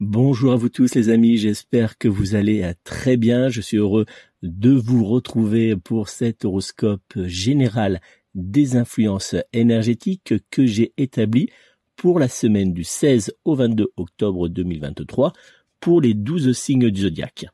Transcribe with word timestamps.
Bonjour 0.00 0.54
à 0.54 0.56
vous 0.56 0.70
tous 0.70 0.94
les 0.94 1.10
amis, 1.10 1.36
j'espère 1.36 1.98
que 1.98 2.08
vous 2.08 2.34
allez 2.34 2.72
très 2.84 3.18
bien. 3.18 3.50
Je 3.50 3.60
suis 3.60 3.76
heureux 3.76 4.06
de 4.42 4.70
vous 4.70 5.04
retrouver 5.04 5.76
pour 5.76 6.08
cet 6.08 6.46
horoscope 6.46 7.12
général 7.26 8.00
des 8.34 8.76
influences 8.76 9.36
énergétiques 9.52 10.32
que 10.50 10.64
j'ai 10.64 10.94
établi 10.96 11.50
pour 11.96 12.18
la 12.18 12.28
semaine 12.28 12.72
du 12.72 12.82
16 12.82 13.34
au 13.44 13.54
22 13.56 13.92
octobre 13.98 14.48
2023 14.48 15.34
pour 15.80 16.00
les 16.00 16.14
12 16.14 16.56
signes 16.56 16.90
du 16.90 17.02
zodiaque. 17.02 17.44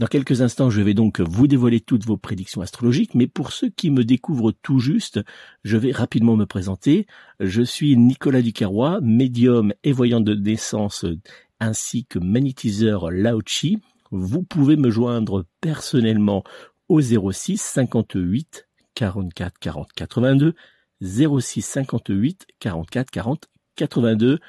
Dans 0.00 0.08
quelques 0.08 0.42
instants, 0.42 0.70
je 0.70 0.82
vais 0.82 0.94
donc 0.94 1.20
vous 1.20 1.46
dévoiler 1.46 1.78
toutes 1.78 2.04
vos 2.04 2.16
prédictions 2.16 2.62
astrologiques, 2.62 3.14
mais 3.14 3.28
pour 3.28 3.52
ceux 3.52 3.68
qui 3.68 3.90
me 3.90 4.02
découvrent 4.02 4.52
tout 4.62 4.80
juste, 4.80 5.20
je 5.62 5.76
vais 5.76 5.92
rapidement 5.92 6.34
me 6.34 6.46
présenter. 6.46 7.06
Je 7.38 7.62
suis 7.62 7.96
Nicolas 7.96 8.42
Ducarrois, 8.42 9.00
médium 9.02 9.72
et 9.84 9.92
voyant 9.92 10.20
de 10.20 10.34
naissance 10.34 11.04
ainsi 11.60 12.04
que 12.06 12.18
magnétiseur 12.18 13.10
Laochi. 13.10 13.78
Vous 14.10 14.42
pouvez 14.42 14.76
me 14.76 14.90
joindre 14.90 15.44
personnellement 15.60 16.42
au 16.88 17.00
06 17.00 17.60
58 17.60 18.66
44 18.94 19.58
40 19.60 19.92
82 19.94 20.54
06 21.00 21.62
58 21.62 22.46
44 22.58 23.10
40 23.10 23.48
82 23.76 24.40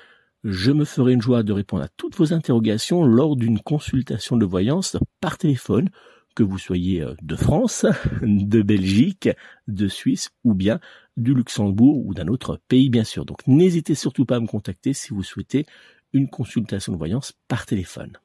je 0.43 0.71
me 0.71 0.85
ferai 0.85 1.13
une 1.13 1.21
joie 1.21 1.43
de 1.43 1.53
répondre 1.53 1.83
à 1.83 1.87
toutes 1.97 2.15
vos 2.15 2.33
interrogations 2.33 3.05
lors 3.05 3.35
d'une 3.35 3.59
consultation 3.59 4.37
de 4.37 4.45
voyance 4.45 4.97
par 5.19 5.37
téléphone, 5.37 5.89
que 6.35 6.43
vous 6.43 6.57
soyez 6.57 7.01
euh, 7.01 7.13
de 7.21 7.35
France, 7.35 7.85
de 8.21 8.61
Belgique, 8.61 9.29
de 9.67 9.87
Suisse 9.87 10.29
ou 10.43 10.53
bien 10.53 10.79
du 11.17 11.33
Luxembourg 11.33 12.05
ou 12.05 12.13
d'un 12.13 12.27
autre 12.27 12.59
pays 12.67 12.89
bien 12.89 13.03
sûr. 13.03 13.25
Donc 13.25 13.45
n'hésitez 13.47 13.95
surtout 13.95 14.25
pas 14.25 14.37
à 14.37 14.39
me 14.39 14.47
contacter 14.47 14.93
si 14.93 15.13
vous 15.13 15.23
souhaitez 15.23 15.65
une 16.13 16.29
consultation 16.29 16.93
de 16.93 16.97
voyance 16.97 17.33
par 17.47 17.65
téléphone. 17.65 18.17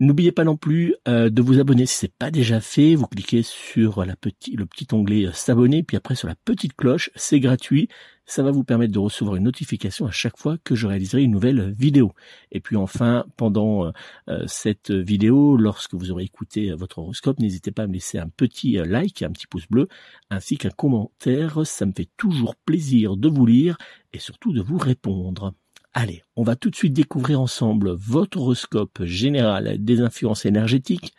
N'oubliez 0.00 0.32
pas 0.32 0.42
non 0.42 0.56
plus 0.56 0.96
euh, 1.06 1.30
de 1.30 1.40
vous 1.40 1.60
abonner 1.60 1.86
si 1.86 1.98
ce 1.98 2.06
n'est 2.06 2.12
pas 2.18 2.32
déjà 2.32 2.60
fait. 2.60 2.96
Vous 2.96 3.06
cliquez 3.06 3.44
sur 3.44 4.04
le 4.04 4.66
petit 4.66 4.88
onglet 4.90 5.26
euh, 5.26 5.32
s'abonner, 5.32 5.84
puis 5.84 5.96
après 5.96 6.16
sur 6.16 6.26
la 6.26 6.34
petite 6.34 6.74
cloche, 6.74 7.10
c'est 7.14 7.38
gratuit. 7.38 7.88
Ça 8.26 8.42
va 8.42 8.50
vous 8.50 8.64
permettre 8.64 8.92
de 8.92 8.98
recevoir 8.98 9.36
une 9.36 9.44
notification 9.44 10.06
à 10.06 10.10
chaque 10.10 10.36
fois 10.36 10.58
que 10.64 10.74
je 10.74 10.88
réaliserai 10.88 11.22
une 11.22 11.30
nouvelle 11.30 11.72
vidéo. 11.72 12.12
Et 12.50 12.58
puis 12.58 12.74
enfin, 12.74 13.24
pendant 13.36 13.92
euh, 14.28 14.44
cette 14.48 14.90
vidéo, 14.90 15.56
lorsque 15.56 15.94
vous 15.94 16.10
aurez 16.10 16.24
écouté 16.24 16.72
votre 16.72 16.98
horoscope, 16.98 17.38
n'hésitez 17.38 17.70
pas 17.70 17.84
à 17.84 17.86
me 17.86 17.92
laisser 17.92 18.18
un 18.18 18.28
petit 18.28 18.72
like, 18.72 19.22
un 19.22 19.30
petit 19.30 19.46
pouce 19.46 19.68
bleu, 19.68 19.86
ainsi 20.28 20.56
qu'un 20.58 20.70
commentaire. 20.70 21.64
Ça 21.64 21.86
me 21.86 21.92
fait 21.92 22.08
toujours 22.16 22.56
plaisir 22.56 23.16
de 23.16 23.28
vous 23.28 23.46
lire 23.46 23.78
et 24.12 24.18
surtout 24.18 24.52
de 24.52 24.60
vous 24.60 24.78
répondre. 24.78 25.54
Allez, 25.96 26.24
on 26.34 26.42
va 26.42 26.56
tout 26.56 26.70
de 26.70 26.74
suite 26.74 26.92
découvrir 26.92 27.40
ensemble 27.40 27.92
votre 27.92 28.38
horoscope 28.38 29.04
général 29.04 29.76
des 29.78 30.00
influences 30.00 30.44
énergétiques 30.44 31.14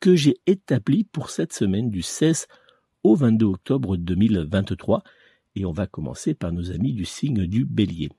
que 0.00 0.16
j'ai 0.16 0.36
établi 0.46 1.04
pour 1.04 1.30
cette 1.30 1.54
semaine 1.54 1.88
du 1.88 2.02
16 2.02 2.46
au 3.04 3.14
22 3.14 3.46
octobre 3.46 3.96
2023 3.96 5.02
et 5.56 5.64
on 5.64 5.72
va 5.72 5.86
commencer 5.86 6.34
par 6.34 6.52
nos 6.52 6.70
amis 6.72 6.92
du 6.92 7.06
signe 7.06 7.46
du 7.46 7.64
bélier. 7.64 8.10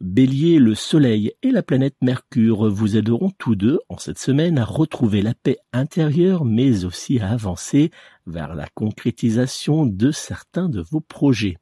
Bélier, 0.00 0.58
le 0.58 0.74
Soleil 0.74 1.34
et 1.42 1.50
la 1.50 1.62
planète 1.62 1.96
Mercure 2.00 2.70
vous 2.70 2.96
aideront 2.96 3.30
tous 3.36 3.54
deux 3.54 3.80
en 3.90 3.98
cette 3.98 4.18
semaine 4.18 4.56
à 4.56 4.64
retrouver 4.64 5.20
la 5.20 5.34
paix 5.34 5.58
intérieure 5.74 6.46
mais 6.46 6.86
aussi 6.86 7.20
à 7.20 7.28
avancer 7.28 7.90
vers 8.26 8.54
la 8.54 8.66
concrétisation 8.74 9.84
de 9.84 10.10
certains 10.10 10.70
de 10.70 10.80
vos 10.80 11.00
projets 11.00 11.58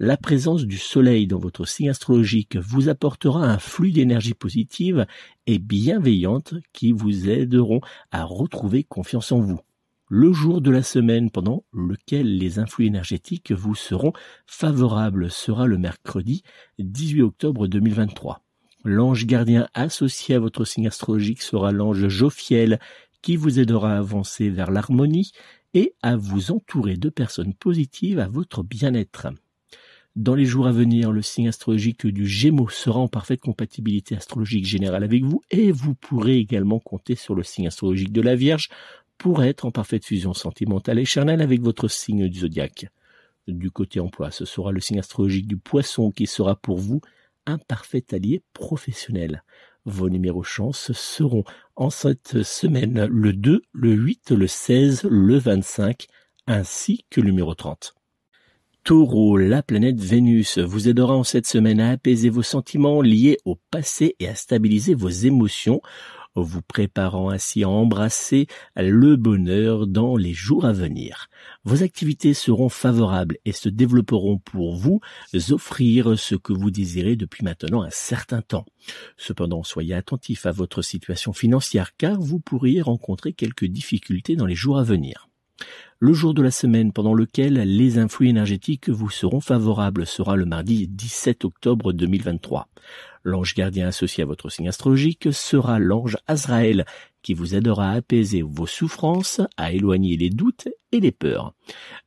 la 0.00 0.16
présence 0.16 0.64
du 0.64 0.76
Soleil 0.76 1.28
dans 1.28 1.38
votre 1.38 1.66
signe 1.66 1.90
astrologique 1.90 2.56
vous 2.56 2.88
apportera 2.88 3.44
un 3.44 3.58
flux 3.58 3.92
d'énergie 3.92 4.34
positive 4.34 5.06
et 5.46 5.60
bienveillante 5.60 6.54
qui 6.72 6.90
vous 6.90 7.28
aideront 7.28 7.80
à 8.10 8.24
retrouver 8.24 8.82
confiance 8.82 9.30
en 9.30 9.38
vous. 9.38 9.60
Le 10.08 10.32
jour 10.32 10.60
de 10.60 10.70
la 10.70 10.82
semaine 10.82 11.30
pendant 11.30 11.64
lequel 11.72 12.38
les 12.38 12.58
influx 12.58 12.86
énergétiques 12.86 13.52
vous 13.52 13.76
seront 13.76 14.12
favorables 14.46 15.30
sera 15.30 15.66
le 15.66 15.78
mercredi 15.78 16.42
18 16.80 17.22
octobre 17.22 17.68
2023. 17.68 18.42
L'ange 18.84 19.26
gardien 19.26 19.68
associé 19.74 20.34
à 20.34 20.40
votre 20.40 20.64
signe 20.64 20.88
astrologique 20.88 21.40
sera 21.40 21.70
l'ange 21.72 22.08
Jophiel 22.08 22.80
qui 23.22 23.36
vous 23.36 23.60
aidera 23.60 23.94
à 23.94 23.98
avancer 23.98 24.50
vers 24.50 24.70
l'harmonie 24.70 25.30
et 25.72 25.94
à 26.02 26.16
vous 26.16 26.50
entourer 26.50 26.96
de 26.96 27.08
personnes 27.08 27.54
positives 27.54 28.18
à 28.18 28.28
votre 28.28 28.62
bien-être. 28.62 29.28
Dans 30.16 30.36
les 30.36 30.44
jours 30.44 30.68
à 30.68 30.72
venir, 30.72 31.10
le 31.10 31.22
signe 31.22 31.48
astrologique 31.48 32.06
du 32.06 32.24
Gémeaux 32.24 32.68
sera 32.68 33.00
en 33.00 33.08
parfaite 33.08 33.40
compatibilité 33.40 34.14
astrologique 34.14 34.64
générale 34.64 35.02
avec 35.02 35.24
vous 35.24 35.42
et 35.50 35.72
vous 35.72 35.96
pourrez 35.96 36.36
également 36.36 36.78
compter 36.78 37.16
sur 37.16 37.34
le 37.34 37.42
signe 37.42 37.66
astrologique 37.66 38.12
de 38.12 38.20
la 38.20 38.36
Vierge 38.36 38.68
pour 39.18 39.42
être 39.42 39.64
en 39.64 39.72
parfaite 39.72 40.04
fusion 40.04 40.32
sentimentale 40.32 41.00
et 41.00 41.04
charnelle 41.04 41.42
avec 41.42 41.62
votre 41.62 41.88
signe 41.88 42.28
du 42.28 42.40
zodiaque. 42.40 42.86
Du 43.48 43.72
côté 43.72 43.98
emploi, 43.98 44.30
ce 44.30 44.44
sera 44.44 44.70
le 44.70 44.78
signe 44.78 45.00
astrologique 45.00 45.48
du 45.48 45.56
Poisson 45.56 46.12
qui 46.12 46.28
sera 46.28 46.54
pour 46.54 46.78
vous 46.78 47.00
un 47.46 47.58
parfait 47.58 48.04
allié 48.12 48.40
professionnel. 48.52 49.42
Vos 49.84 50.08
numéros 50.08 50.44
chance 50.44 50.92
seront 50.92 51.42
en 51.74 51.90
cette 51.90 52.44
semaine 52.44 53.06
le 53.10 53.32
2, 53.32 53.62
le 53.72 53.92
8, 53.92 54.30
le 54.30 54.46
16, 54.46 55.08
le 55.10 55.38
25 55.38 56.06
ainsi 56.46 57.04
que 57.10 57.20
le 57.20 57.30
numéro 57.30 57.54
30. 57.54 57.96
Taureau, 58.84 59.38
la 59.38 59.62
planète 59.62 59.98
Vénus 59.98 60.58
vous 60.58 60.90
aidera 60.90 61.16
en 61.16 61.24
cette 61.24 61.46
semaine 61.46 61.80
à 61.80 61.92
apaiser 61.92 62.28
vos 62.28 62.42
sentiments 62.42 63.00
liés 63.00 63.38
au 63.46 63.58
passé 63.70 64.14
et 64.20 64.28
à 64.28 64.34
stabiliser 64.34 64.94
vos 64.94 65.08
émotions, 65.08 65.80
vous 66.34 66.60
préparant 66.60 67.30
ainsi 67.30 67.64
à 67.64 67.70
embrasser 67.70 68.46
le 68.76 69.16
bonheur 69.16 69.86
dans 69.86 70.18
les 70.18 70.34
jours 70.34 70.66
à 70.66 70.74
venir. 70.74 71.30
Vos 71.64 71.82
activités 71.82 72.34
seront 72.34 72.68
favorables 72.68 73.38
et 73.46 73.52
se 73.52 73.70
développeront 73.70 74.36
pour 74.36 74.76
vous 74.76 75.00
offrir 75.48 76.18
ce 76.18 76.34
que 76.34 76.52
vous 76.52 76.70
désirez 76.70 77.16
depuis 77.16 77.42
maintenant 77.42 77.80
un 77.80 77.90
certain 77.90 78.42
temps. 78.42 78.66
Cependant, 79.16 79.62
soyez 79.62 79.94
attentif 79.94 80.44
à 80.44 80.52
votre 80.52 80.82
situation 80.82 81.32
financière 81.32 81.96
car 81.96 82.20
vous 82.20 82.38
pourriez 82.38 82.82
rencontrer 82.82 83.32
quelques 83.32 83.64
difficultés 83.64 84.36
dans 84.36 84.44
les 84.44 84.54
jours 84.54 84.76
à 84.76 84.84
venir. 84.84 85.30
Le 86.04 86.12
jour 86.12 86.34
de 86.34 86.42
la 86.42 86.50
semaine 86.50 86.92
pendant 86.92 87.14
lequel 87.14 87.54
les 87.54 87.96
influx 87.96 88.28
énergétiques 88.28 88.90
vous 88.90 89.08
seront 89.08 89.40
favorables 89.40 90.04
sera 90.04 90.36
le 90.36 90.44
mardi 90.44 90.86
17 90.86 91.46
octobre 91.46 91.94
2023. 91.94 92.68
L'ange 93.22 93.54
gardien 93.54 93.88
associé 93.88 94.22
à 94.22 94.26
votre 94.26 94.50
signe 94.50 94.68
astrologique 94.68 95.32
sera 95.32 95.78
l'ange 95.78 96.18
Azraël 96.26 96.84
qui 97.22 97.32
vous 97.32 97.54
aidera 97.54 97.88
à 97.88 97.94
apaiser 97.94 98.42
vos 98.42 98.66
souffrances, 98.66 99.40
à 99.56 99.72
éloigner 99.72 100.18
les 100.18 100.28
doutes 100.28 100.68
et 100.92 101.00
les 101.00 101.10
peurs. 101.10 101.54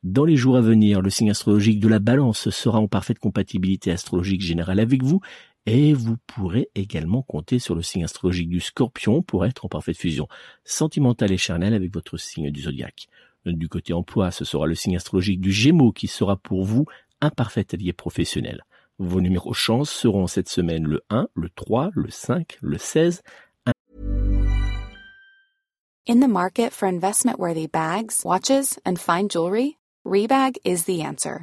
Dans 0.04 0.24
les 0.24 0.36
jours 0.36 0.56
à 0.56 0.60
venir, 0.60 1.02
le 1.02 1.10
signe 1.10 1.32
astrologique 1.32 1.80
de 1.80 1.88
la 1.88 1.98
balance 1.98 2.50
sera 2.50 2.78
en 2.78 2.86
parfaite 2.86 3.18
compatibilité 3.18 3.90
astrologique 3.90 4.42
générale 4.42 4.78
avec 4.78 5.02
vous 5.02 5.18
et 5.66 5.92
vous 5.92 6.18
pourrez 6.28 6.70
également 6.76 7.22
compter 7.22 7.58
sur 7.58 7.74
le 7.74 7.82
signe 7.82 8.04
astrologique 8.04 8.48
du 8.48 8.60
scorpion 8.60 9.22
pour 9.22 9.44
être 9.44 9.64
en 9.64 9.68
parfaite 9.68 9.96
fusion 9.96 10.28
sentimentale 10.62 11.32
et 11.32 11.36
charnelle 11.36 11.74
avec 11.74 11.92
votre 11.92 12.16
signe 12.16 12.52
du 12.52 12.62
zodiaque. 12.62 13.08
Du 13.56 13.68
côté 13.68 13.92
emploi, 13.92 14.30
ce 14.30 14.44
sera 14.44 14.66
le 14.66 14.74
signe 14.74 14.96
astrologique 14.96 15.40
du 15.40 15.52
gémeaux 15.52 15.92
qui 15.92 16.06
sera 16.06 16.36
pour 16.36 16.64
vous 16.64 16.86
un 17.20 17.30
parfait 17.30 17.66
allié 17.72 17.92
professionnel. 17.92 18.62
Vos 18.98 19.20
numéros 19.20 19.54
chance 19.54 19.90
seront 19.90 20.26
cette 20.26 20.48
semaine 20.48 20.84
le 20.84 21.02
1, 21.10 21.28
le 21.34 21.48
3, 21.50 21.90
le 21.94 22.10
5, 22.10 22.58
le 22.60 22.78
16. 22.78 23.22
In 26.08 26.20
the 26.20 26.28
market 26.28 26.72
for 26.72 26.88
investment-worthy 26.88 27.66
bags, 27.66 28.24
watches, 28.24 28.78
and 28.84 28.98
fine 28.98 29.28
jewelry, 29.28 29.76
Rebag 30.06 30.56
is 30.64 30.84
the 30.84 31.02
answer. 31.02 31.42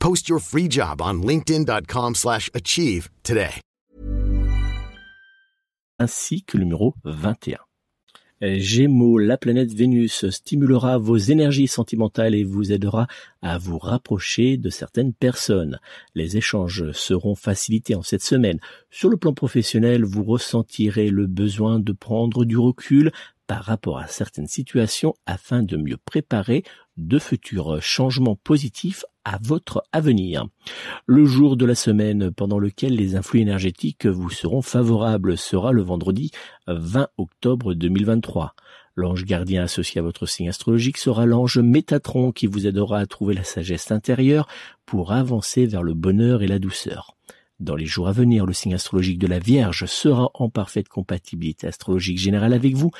Post 0.00 0.28
your 0.28 0.40
free 0.40 0.66
job 0.68 1.00
on 1.00 1.22
linkedin.com/achieve 1.22 2.14
slash 2.14 2.50
achieve 2.52 3.08
today. 3.22 3.60
ainsi 6.00 6.42
que 6.42 6.56
le 6.56 6.64
numéro 6.64 6.94
21. 7.04 7.58
Gémeaux, 8.42 9.18
la 9.18 9.36
planète 9.36 9.70
Vénus 9.70 10.30
stimulera 10.30 10.96
vos 10.96 11.18
énergies 11.18 11.68
sentimentales 11.68 12.34
et 12.34 12.42
vous 12.42 12.72
aidera 12.72 13.06
à 13.42 13.58
vous 13.58 13.76
rapprocher 13.76 14.56
de 14.56 14.70
certaines 14.70 15.12
personnes. 15.12 15.78
Les 16.14 16.38
échanges 16.38 16.90
seront 16.92 17.34
facilités 17.34 17.94
en 17.94 18.00
cette 18.00 18.22
semaine. 18.22 18.58
Sur 18.90 19.10
le 19.10 19.18
plan 19.18 19.34
professionnel, 19.34 20.04
vous 20.04 20.24
ressentirez 20.24 21.10
le 21.10 21.26
besoin 21.26 21.80
de 21.80 21.92
prendre 21.92 22.46
du 22.46 22.56
recul 22.56 23.12
par 23.46 23.62
rapport 23.64 23.98
à 23.98 24.06
certaines 24.06 24.46
situations 24.46 25.14
afin 25.26 25.62
de 25.62 25.76
mieux 25.76 25.98
préparer 25.98 26.62
de 27.06 27.18
futurs 27.18 27.82
changements 27.82 28.36
positifs 28.36 29.04
à 29.24 29.38
votre 29.42 29.82
avenir. 29.92 30.46
Le 31.06 31.24
jour 31.24 31.56
de 31.56 31.66
la 31.66 31.74
semaine 31.74 32.30
pendant 32.30 32.58
lequel 32.58 32.94
les 32.94 33.16
influx 33.16 33.40
énergétiques 33.40 34.06
vous 34.06 34.30
seront 34.30 34.62
favorables 34.62 35.36
sera 35.36 35.72
le 35.72 35.82
vendredi 35.82 36.30
20 36.66 37.08
octobre 37.18 37.74
2023. 37.74 38.54
L'ange 38.96 39.24
gardien 39.24 39.62
associé 39.62 39.98
à 39.98 40.02
votre 40.02 40.26
signe 40.26 40.48
astrologique 40.48 40.98
sera 40.98 41.26
l'ange 41.26 41.58
Métatron 41.58 42.32
qui 42.32 42.46
vous 42.46 42.66
aidera 42.66 42.98
à 42.98 43.06
trouver 43.06 43.34
la 43.34 43.44
sagesse 43.44 43.90
intérieure 43.90 44.46
pour 44.84 45.12
avancer 45.12 45.66
vers 45.66 45.82
le 45.82 45.94
bonheur 45.94 46.42
et 46.42 46.48
la 46.48 46.58
douceur. 46.58 47.16
Dans 47.60 47.76
les 47.76 47.86
jours 47.86 48.08
à 48.08 48.12
venir, 48.12 48.46
le 48.46 48.54
signe 48.54 48.74
astrologique 48.74 49.18
de 49.18 49.26
la 49.26 49.38
Vierge 49.38 49.84
sera 49.84 50.30
en 50.32 50.48
parfaite 50.48 50.88
compatibilité 50.88 51.66
astrologique 51.66 52.18
générale 52.18 52.54
avec 52.54 52.74
vous 52.74 52.90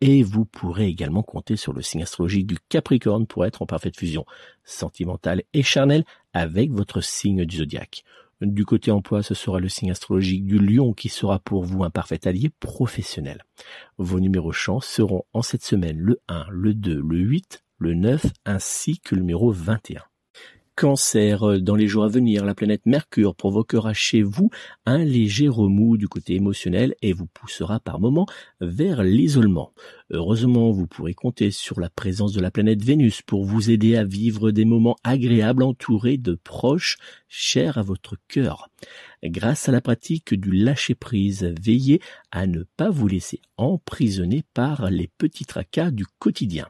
et 0.00 0.22
vous 0.22 0.44
pourrez 0.44 0.86
également 0.86 1.22
compter 1.22 1.56
sur 1.56 1.72
le 1.72 1.82
signe 1.82 2.02
astrologique 2.02 2.46
du 2.46 2.58
Capricorne 2.68 3.26
pour 3.26 3.44
être 3.44 3.62
en 3.62 3.66
parfaite 3.66 3.96
fusion 3.96 4.24
sentimentale 4.64 5.42
et 5.52 5.62
charnelle 5.62 6.04
avec 6.32 6.70
votre 6.70 7.00
signe 7.00 7.44
du 7.44 7.58
zodiaque. 7.58 8.04
Du 8.40 8.64
côté 8.64 8.90
emploi, 8.90 9.22
ce 9.22 9.34
sera 9.34 9.60
le 9.60 9.68
signe 9.68 9.90
astrologique 9.90 10.46
du 10.46 10.58
lion 10.58 10.94
qui 10.94 11.10
sera 11.10 11.38
pour 11.38 11.62
vous 11.62 11.84
un 11.84 11.90
parfait 11.90 12.26
allié 12.26 12.50
professionnel. 12.60 13.44
Vos 13.98 14.18
numéros 14.18 14.52
chance 14.52 14.86
seront 14.86 15.24
en 15.34 15.42
cette 15.42 15.64
semaine 15.64 15.98
le 15.98 16.20
1, 16.28 16.46
le 16.50 16.72
2, 16.72 17.02
le 17.06 17.18
8, 17.18 17.62
le 17.76 17.94
9 17.94 18.24
ainsi 18.46 18.98
que 19.00 19.14
le 19.14 19.20
numéro 19.20 19.52
21. 19.52 20.02
Cancer, 20.80 21.60
dans 21.60 21.74
les 21.74 21.86
jours 21.86 22.04
à 22.04 22.08
venir, 22.08 22.42
la 22.46 22.54
planète 22.54 22.86
Mercure 22.86 23.34
provoquera 23.34 23.92
chez 23.92 24.22
vous 24.22 24.48
un 24.86 25.04
léger 25.04 25.46
remous 25.46 25.98
du 25.98 26.08
côté 26.08 26.36
émotionnel 26.36 26.94
et 27.02 27.12
vous 27.12 27.26
poussera 27.26 27.80
par 27.80 28.00
moments 28.00 28.24
vers 28.62 29.02
l'isolement. 29.02 29.74
Heureusement, 30.08 30.70
vous 30.70 30.86
pourrez 30.86 31.12
compter 31.12 31.50
sur 31.50 31.80
la 31.80 31.90
présence 31.90 32.32
de 32.32 32.40
la 32.40 32.50
planète 32.50 32.82
Vénus 32.82 33.20
pour 33.20 33.44
vous 33.44 33.70
aider 33.70 33.94
à 33.94 34.04
vivre 34.04 34.52
des 34.52 34.64
moments 34.64 34.96
agréables 35.04 35.64
entourés 35.64 36.16
de 36.16 36.32
proches 36.32 36.96
chers 37.28 37.76
à 37.76 37.82
votre 37.82 38.16
cœur. 38.26 38.70
Grâce 39.22 39.68
à 39.68 39.72
la 39.72 39.82
pratique 39.82 40.32
du 40.32 40.50
lâcher-prise, 40.50 41.52
veillez 41.60 42.00
à 42.30 42.46
ne 42.46 42.62
pas 42.78 42.88
vous 42.88 43.06
laisser 43.06 43.42
emprisonner 43.58 44.44
par 44.54 44.90
les 44.90 45.10
petits 45.18 45.44
tracas 45.44 45.90
du 45.90 46.06
quotidien. 46.18 46.68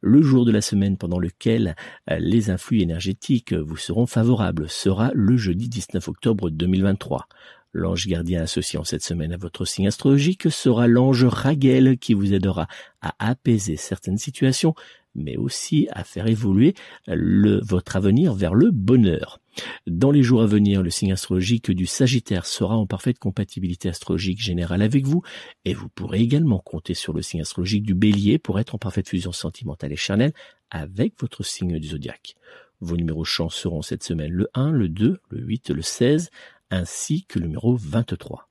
Le 0.00 0.22
jour 0.22 0.44
de 0.44 0.52
la 0.52 0.60
semaine 0.60 0.96
pendant 0.96 1.18
lequel 1.18 1.76
euh, 2.10 2.18
les 2.18 2.50
influx 2.50 2.80
énergétiques 2.80 3.52
vous 3.52 3.76
seront 3.76 4.06
favorables 4.06 4.68
sera 4.68 5.10
le 5.14 5.36
jeudi 5.36 5.68
19 5.68 6.08
octobre 6.08 6.50
2023. 6.50 7.26
L'ange 7.72 8.06
gardien 8.06 8.42
associé 8.42 8.78
en 8.78 8.84
cette 8.84 9.04
semaine 9.04 9.32
à 9.32 9.36
votre 9.36 9.64
signe 9.64 9.86
astrologique 9.86 10.50
sera 10.50 10.88
l'ange 10.88 11.24
Raguel 11.24 11.98
qui 11.98 12.14
vous 12.14 12.34
aidera 12.34 12.66
à 13.00 13.14
apaiser 13.18 13.76
certaines 13.76 14.18
situations, 14.18 14.74
mais 15.14 15.36
aussi 15.36 15.88
à 15.92 16.02
faire 16.02 16.26
évoluer 16.26 16.74
le, 17.06 17.60
votre 17.62 17.96
avenir 17.96 18.34
vers 18.34 18.54
le 18.54 18.70
bonheur. 18.70 19.39
Dans 19.86 20.10
les 20.10 20.22
jours 20.22 20.42
à 20.42 20.46
venir, 20.46 20.82
le 20.82 20.90
signe 20.90 21.12
astrologique 21.12 21.70
du 21.70 21.86
Sagittaire 21.86 22.46
sera 22.46 22.76
en 22.76 22.86
parfaite 22.86 23.18
compatibilité 23.18 23.88
astrologique 23.88 24.40
générale 24.40 24.82
avec 24.82 25.06
vous, 25.06 25.22
et 25.64 25.74
vous 25.74 25.88
pourrez 25.88 26.20
également 26.20 26.58
compter 26.58 26.94
sur 26.94 27.12
le 27.12 27.22
signe 27.22 27.40
astrologique 27.40 27.84
du 27.84 27.94
Bélier 27.94 28.38
pour 28.38 28.60
être 28.60 28.74
en 28.74 28.78
parfaite 28.78 29.08
fusion 29.08 29.32
sentimentale 29.32 29.92
et 29.92 29.96
charnelle 29.96 30.32
avec 30.70 31.14
votre 31.20 31.42
signe 31.42 31.78
du 31.78 31.88
zodiaque. 31.88 32.36
Vos 32.80 32.96
numéros 32.96 33.24
chance 33.24 33.54
seront 33.54 33.82
cette 33.82 34.04
semaine 34.04 34.32
le 34.32 34.48
1, 34.54 34.70
le 34.70 34.88
2, 34.88 35.20
le 35.28 35.40
8, 35.40 35.70
le 35.70 35.82
16, 35.82 36.30
ainsi 36.70 37.24
que 37.24 37.38
le 37.38 37.46
numéro 37.46 37.76
23. 37.76 38.49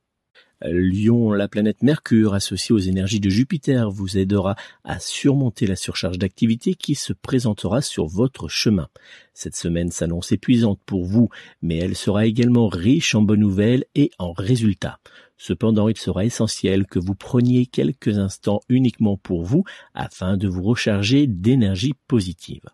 Lion, 0.62 1.32
la 1.32 1.48
planète 1.48 1.82
Mercure 1.82 2.34
associée 2.34 2.74
aux 2.74 2.78
énergies 2.78 3.20
de 3.20 3.30
Jupiter 3.30 3.90
vous 3.90 4.18
aidera 4.18 4.56
à 4.84 4.98
surmonter 5.00 5.66
la 5.66 5.76
surcharge 5.76 6.18
d'activité 6.18 6.74
qui 6.74 6.94
se 6.94 7.12
présentera 7.12 7.80
sur 7.80 8.06
votre 8.06 8.48
chemin. 8.48 8.88
Cette 9.32 9.56
semaine 9.56 9.90
s'annonce 9.90 10.32
épuisante 10.32 10.80
pour 10.84 11.06
vous, 11.06 11.30
mais 11.62 11.78
elle 11.78 11.96
sera 11.96 12.26
également 12.26 12.68
riche 12.68 13.14
en 13.14 13.22
bonnes 13.22 13.40
nouvelles 13.40 13.84
et 13.94 14.10
en 14.18 14.32
résultats. 14.32 14.98
Cependant, 15.38 15.88
il 15.88 15.96
sera 15.96 16.26
essentiel 16.26 16.86
que 16.86 16.98
vous 16.98 17.14
preniez 17.14 17.64
quelques 17.64 18.18
instants 18.18 18.60
uniquement 18.68 19.16
pour 19.16 19.42
vous 19.42 19.64
afin 19.94 20.36
de 20.36 20.46
vous 20.46 20.62
recharger 20.62 21.26
d'énergie 21.26 21.94
positive 22.06 22.64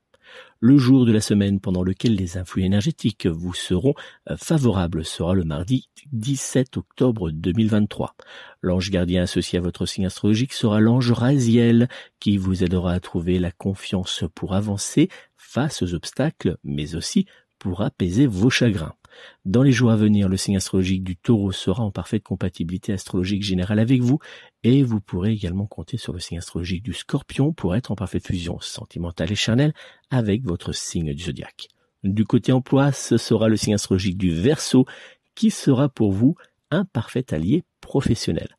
le 0.61 0.79
jour 0.79 1.05
de 1.05 1.13
la 1.13 1.21
semaine 1.21 1.61
pendant 1.61 1.83
lequel 1.83 2.15
les 2.15 2.39
influx 2.39 2.65
énergétiques 2.65 3.27
vous 3.27 3.55
seront 3.55 3.95
euh, 4.31 4.37
favorables 4.37 5.05
sera 5.05 5.35
le 5.35 5.45
mardi 5.45 5.89
17 6.13 6.77
octobre 6.77 7.31
2023. 7.31 8.15
L'ange 8.63 8.91
gardien 8.91 9.23
associé 9.23 9.59
à 9.59 9.63
votre 9.63 9.87
signe 9.87 10.07
astrologique 10.07 10.53
sera 10.53 10.81
l'ange 10.81 11.13
Raziel 11.13 11.89
qui 12.21 12.39
vous 12.39 12.65
aidera 12.65 12.93
à 12.93 13.01
trouver 13.01 13.39
la 13.39 13.51
confiance 13.51 14.25
pour 14.35 14.55
avancer 14.55 15.09
face 15.37 15.83
aux 15.83 15.95
obstacles 15.95 16.57
mais 16.65 16.95
aussi 16.95 17.27
pour 17.59 17.83
apaiser 17.83 18.27
vos 18.27 18.51
chagrins. 18.51 18.95
Dans 19.45 19.63
les 19.63 19.73
jours 19.73 19.91
à 19.91 19.97
venir, 19.97 20.29
le 20.29 20.37
signe 20.37 20.57
astrologique 20.57 21.05
du 21.05 21.17
taureau 21.17 21.53
sera 21.53 21.83
en 21.83 21.91
parfaite 21.91 22.23
compatibilité 22.23 22.93
astrologique 22.93 23.43
générale 23.43 23.79
avec 23.79 24.03
vous 24.03 24.19
et 24.63 24.83
vous 24.83 25.01
pourrez 25.01 25.33
également 25.33 25.67
compter 25.67 25.97
sur 25.97 26.13
le 26.13 26.19
signe 26.19 26.39
astrologique 26.39 26.83
du 26.83 26.93
scorpion 26.93 27.53
pour 27.53 27.77
être 27.77 27.91
en 27.91 27.97
parfaite 27.97 28.27
fusion 28.27 28.59
sentimentale 28.61 29.33
et 29.33 29.37
charnelle 29.37 29.75
avec 30.11 30.45
votre 30.45 30.73
signe 30.73 31.15
du 31.15 31.25
zodiaque. 31.25 31.69
Du 32.03 32.25
côté 32.25 32.53
emploi, 32.53 32.93
ce 32.93 33.17
sera 33.17 33.49
le 33.49 33.57
signe 33.57 33.75
astrologique 33.75 34.19
du 34.19 34.31
verso 34.31 34.87
qui 35.35 35.51
sera 35.51 35.89
pour 35.89 36.13
vous 36.13 36.37
un 36.71 36.85
parfait 36.85 37.33
allié 37.33 37.65
professionnel. 37.81 38.57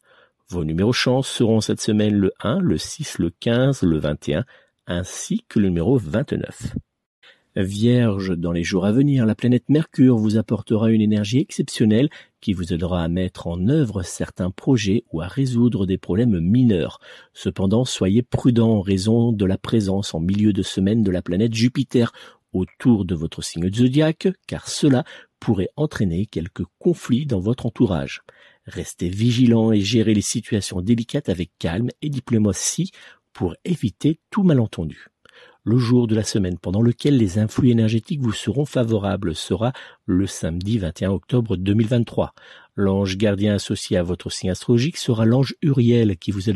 Vos 0.49 0.63
numéros 0.63 0.93
chance 0.93 1.27
seront 1.27 1.59
cette 1.59 1.81
semaine 1.81 2.15
le 2.15 2.31
1, 2.41 2.59
le 2.59 2.77
6, 2.77 3.19
le 3.19 3.29
15, 3.29 3.83
le 3.83 3.97
21, 3.97 4.45
ainsi 4.85 5.43
que 5.49 5.59
le 5.59 5.67
numéro 5.67 5.97
29. 5.97 6.75
Vierge, 7.63 8.37
dans 8.37 8.51
les 8.51 8.63
jours 8.63 8.85
à 8.85 8.91
venir, 8.91 9.25
la 9.25 9.33
planète 9.33 9.67
Mercure 9.67 10.15
vous 10.15 10.37
apportera 10.37 10.91
une 10.91 11.01
énergie 11.01 11.39
exceptionnelle 11.39 12.09
qui 12.39 12.53
vous 12.53 12.71
aidera 12.71 13.03
à 13.03 13.07
mettre 13.07 13.47
en 13.47 13.67
œuvre 13.67 14.03
certains 14.03 14.51
projets 14.51 15.03
ou 15.11 15.21
à 15.21 15.27
résoudre 15.27 15.87
des 15.87 15.97
problèmes 15.97 16.39
mineurs. 16.39 16.99
Cependant, 17.33 17.83
soyez 17.83 18.21
prudent 18.21 18.69
en 18.69 18.81
raison 18.81 19.31
de 19.31 19.45
la 19.45 19.57
présence 19.57 20.13
en 20.13 20.19
milieu 20.19 20.53
de 20.53 20.61
semaine 20.61 21.01
de 21.01 21.09
la 21.09 21.23
planète 21.23 21.55
Jupiter 21.55 22.11
autour 22.53 23.05
de 23.05 23.15
votre 23.15 23.41
signe 23.43 23.73
zodiaque, 23.73 24.27
car 24.47 24.67
cela 24.67 25.03
pourrait 25.39 25.69
entraîner 25.75 26.27
quelques 26.27 26.65
conflits 26.77 27.25
dans 27.25 27.39
votre 27.39 27.65
entourage. 27.65 28.21
Restez 28.65 29.09
vigilant 29.09 29.71
et 29.71 29.81
gérez 29.81 30.13
les 30.13 30.21
situations 30.21 30.81
délicates 30.81 31.29
avec 31.29 31.51
calme 31.57 31.89
et 32.03 32.09
diplomatie 32.09 32.91
pour 33.33 33.55
éviter 33.65 34.19
tout 34.29 34.43
malentendu. 34.43 35.07
Le 35.69 35.77
jour 35.77 36.07
de 36.07 36.15
la 36.15 36.24
semaine 36.24 36.57
pendant 36.57 36.81
lequel 36.81 37.17
les 37.17 37.39
influx 37.39 37.71
énergétiques 37.71 38.21
vous 38.21 38.31
seront 38.31 38.63
favorables 38.63 39.36
sera 39.36 39.74
le 40.05 40.25
samedi 40.25 40.77
21 40.77 41.12
octobre 41.12 41.57
2023. 41.57 42.31
L'ange 42.77 43.17
gardien 43.17 43.55
associé 43.55 43.97
à 43.97 44.03
votre 44.03 44.29
signe 44.29 44.50
astrologique 44.50 44.95
sera 44.95 45.25
l'ange 45.25 45.55
Uriel 45.62 46.15
qui 46.15 46.31
vous 46.31 46.50
aide. 46.50 46.55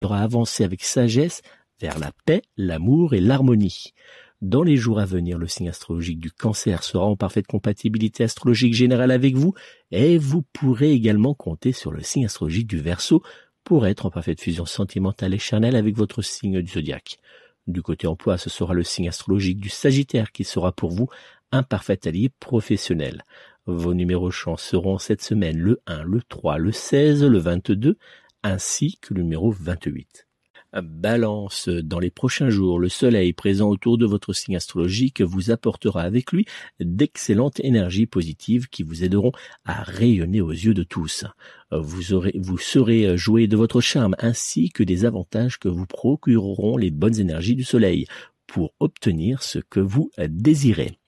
Devra 0.00 0.20
avancer 0.20 0.64
avec 0.64 0.82
sagesse 0.82 1.42
vers 1.80 1.98
la 1.98 2.12
paix, 2.24 2.42
l'amour 2.56 3.14
et 3.14 3.20
l'harmonie. 3.20 3.92
Dans 4.40 4.62
les 4.62 4.76
jours 4.76 4.98
à 4.98 5.04
venir, 5.04 5.36
le 5.36 5.46
signe 5.46 5.68
astrologique 5.68 6.18
du 6.18 6.30
cancer 6.30 6.82
sera 6.82 7.04
en 7.04 7.16
parfaite 7.16 7.46
compatibilité 7.46 8.24
astrologique 8.24 8.72
générale 8.72 9.10
avec 9.10 9.34
vous 9.36 9.52
et 9.90 10.16
vous 10.16 10.42
pourrez 10.54 10.92
également 10.92 11.34
compter 11.34 11.72
sur 11.72 11.92
le 11.92 12.02
signe 12.02 12.24
astrologique 12.24 12.66
du 12.66 12.78
verso 12.78 13.22
pour 13.64 13.86
être 13.86 14.06
en 14.06 14.10
parfaite 14.10 14.40
fusion 14.40 14.64
sentimentale 14.64 15.34
et 15.34 15.38
charnelle 15.38 15.76
avec 15.76 15.94
votre 15.94 16.22
signe 16.22 16.62
du 16.62 16.72
zodiaque. 16.72 17.18
Du 17.66 17.82
côté 17.82 18.06
emploi, 18.06 18.38
ce 18.38 18.48
sera 18.48 18.72
le 18.72 18.82
signe 18.82 19.08
astrologique 19.08 19.60
du 19.60 19.68
sagittaire 19.68 20.32
qui 20.32 20.44
sera 20.44 20.72
pour 20.72 20.90
vous 20.90 21.08
un 21.52 21.62
parfait 21.62 22.06
allié 22.06 22.30
professionnel. 22.40 23.24
Vos 23.66 23.92
numéros 23.92 24.30
chance 24.30 24.62
seront 24.62 24.96
cette 24.96 25.22
semaine 25.22 25.58
le 25.58 25.80
1, 25.86 26.02
le 26.04 26.22
3, 26.22 26.56
le 26.56 26.72
16, 26.72 27.24
le 27.24 27.38
22, 27.38 27.98
ainsi 28.42 28.98
que 29.00 29.14
le 29.14 29.22
numéro 29.22 29.50
28. 29.50 30.26
Balance, 30.72 31.68
dans 31.68 31.98
les 31.98 32.10
prochains 32.10 32.48
jours, 32.48 32.78
le 32.78 32.88
soleil 32.88 33.32
présent 33.32 33.68
autour 33.68 33.98
de 33.98 34.06
votre 34.06 34.32
signe 34.32 34.54
astrologique 34.54 35.20
vous 35.20 35.50
apportera 35.50 36.02
avec 36.02 36.30
lui 36.30 36.46
d'excellentes 36.78 37.58
énergies 37.60 38.06
positives 38.06 38.68
qui 38.68 38.84
vous 38.84 39.02
aideront 39.02 39.32
à 39.64 39.82
rayonner 39.82 40.40
aux 40.40 40.52
yeux 40.52 40.74
de 40.74 40.84
tous. 40.84 41.24
Vous 41.72 42.12
aurez, 42.12 42.34
vous 42.38 42.58
serez 42.58 43.16
joué 43.16 43.48
de 43.48 43.56
votre 43.56 43.80
charme 43.80 44.14
ainsi 44.20 44.70
que 44.70 44.84
des 44.84 45.04
avantages 45.04 45.58
que 45.58 45.68
vous 45.68 45.86
procureront 45.86 46.76
les 46.76 46.92
bonnes 46.92 47.18
énergies 47.18 47.56
du 47.56 47.64
soleil 47.64 48.06
pour 48.46 48.72
obtenir 48.78 49.42
ce 49.42 49.58
que 49.58 49.80
vous 49.80 50.10
désirez. 50.28 50.98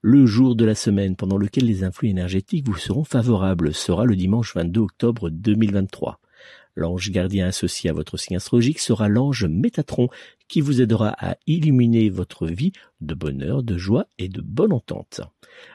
Le 0.00 0.26
jour 0.26 0.56
de 0.56 0.64
la 0.64 0.74
semaine 0.74 1.16
pendant 1.16 1.36
lequel 1.36 1.66
les 1.66 1.84
influx 1.84 2.08
énergétiques 2.08 2.66
vous 2.66 2.76
seront 2.76 3.04
favorables 3.04 3.74
sera 3.74 4.06
le 4.06 4.16
dimanche 4.16 4.54
22 4.54 4.80
octobre 4.80 5.30
2023. 5.30 6.18
L'ange 6.74 7.10
gardien 7.10 7.46
associé 7.46 7.90
à 7.90 7.92
votre 7.92 8.16
signe 8.16 8.36
astrologique 8.36 8.78
sera 8.78 9.08
l'ange 9.08 9.44
Métatron 9.44 10.08
qui 10.48 10.60
vous 10.60 10.80
aidera 10.80 11.14
à 11.18 11.36
illuminer 11.46 12.08
votre 12.08 12.46
vie 12.46 12.72
de 13.00 13.14
bonheur, 13.14 13.62
de 13.62 13.76
joie 13.76 14.06
et 14.18 14.28
de 14.28 14.40
bonne 14.40 14.72
entente. 14.72 15.20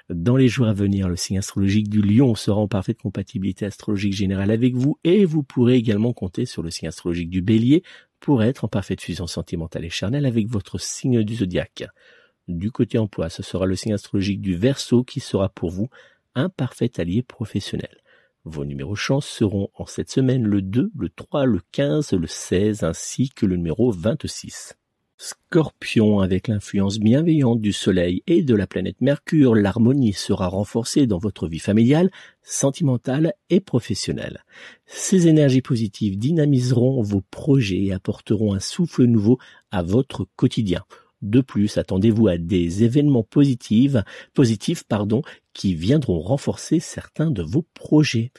Dans 0.10 0.38
les 0.38 0.48
jours 0.48 0.68
à 0.68 0.74
venir, 0.74 1.08
le 1.08 1.16
signe 1.16 1.38
astrologique 1.38 1.90
du 1.90 2.02
lion 2.02 2.34
sera 2.34 2.60
en 2.60 2.68
parfaite 2.68 3.00
compatibilité 3.02 3.66
astrologique 3.66 4.14
générale 4.14 4.50
avec 4.50 4.76
vous 4.76 4.98
et 5.04 5.26
vous 5.26 5.44
pourrez 5.44 5.76
également 5.76 6.14
compter 6.14 6.46
sur 6.46 6.64
le 6.64 6.72
signe 6.72 6.88
astrologique 6.88 7.30
du 7.30 7.42
bélier 7.42 7.84
pour 8.20 8.44
être 8.44 8.66
en 8.66 8.68
parfaite 8.68 9.02
fusion 9.02 9.28
sentimentale 9.28 9.86
et 9.86 9.90
charnelle 9.90 10.26
avec 10.26 10.48
votre 10.48 10.80
signe 10.80 11.24
du 11.24 11.36
zodiaque. 11.36 11.84
Du 12.48 12.72
côté 12.72 12.98
emploi, 12.98 13.30
ce 13.30 13.44
sera 13.44 13.66
le 13.66 13.76
signe 13.76 13.94
astrologique 13.94 14.42
du 14.42 14.56
verso 14.56 15.04
qui 15.04 15.20
sera 15.20 15.50
pour 15.50 15.70
vous 15.70 15.90
un 16.34 16.50
parfait 16.50 16.92
allié 16.98 17.22
professionnel. 17.22 17.98
Vos 18.50 18.64
numéros 18.64 18.96
chance 18.96 19.28
seront 19.28 19.70
en 19.76 19.86
cette 19.86 20.10
semaine 20.10 20.44
le 20.44 20.62
2, 20.62 20.92
le 20.98 21.10
3, 21.10 21.46
le 21.46 21.60
15, 21.74 22.14
le 22.14 22.28
16 22.28 22.84
ainsi 22.84 23.30
que 23.30 23.46
le 23.46 23.58
numéro 23.58 23.92
26. 23.92 24.76
Scorpion, 25.18 26.22
avec 26.22 26.48
l'influence 26.48 26.98
bienveillante 26.98 27.60
du 27.60 27.74
Soleil 27.74 28.24
et 28.26 28.44
de 28.44 28.56
la 28.56 28.66
planète 28.66 29.02
Mercure, 29.02 29.54
l'harmonie 29.54 30.14
sera 30.14 30.48
renforcée 30.48 31.08
dans 31.08 31.18
votre 31.18 31.50
vie 31.50 31.60
familiale, 31.60 32.10
sentimentale 32.42 33.34
et 33.50 33.60
professionnelle. 33.60 34.46
Ces 34.86 35.28
énergies 35.28 35.62
positives 35.62 36.18
dynamiseront 36.18 37.02
vos 37.02 37.22
projets 37.30 37.84
et 37.84 37.94
apporteront 37.94 38.54
un 38.54 38.62
souffle 38.62 39.04
nouveau 39.04 39.40
à 39.72 39.84
votre 39.84 40.26
quotidien. 40.38 40.86
De 41.22 41.42
plus, 41.42 41.78
attendez-vous 41.78 42.28
à 42.28 42.38
des 42.38 42.84
événements 42.84 43.24
positifs, 43.24 43.96
positifs 44.34 44.84
pardon, 44.84 45.24
qui 45.54 45.74
viendront 45.74 46.20
renforcer 46.22 46.80
certains 46.80 47.32
de 47.32 47.42
vos 47.42 47.66
projets. 47.74 48.32